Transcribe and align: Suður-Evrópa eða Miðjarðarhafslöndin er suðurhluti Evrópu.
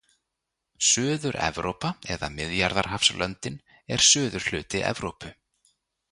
Suður-Evrópa 0.85 1.91
eða 2.15 2.29
Miðjarðarhafslöndin 2.37 3.59
er 3.97 4.05
suðurhluti 4.07 4.81
Evrópu. 4.93 5.31